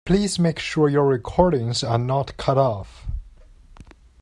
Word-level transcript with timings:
Please 0.03 0.39
make 0.39 0.57
sure 0.57 0.89
your 0.89 1.05
recordings 1.05 1.83
are 1.83 1.99
not 1.99 2.35
cut 2.35 2.57
off. 2.57 3.05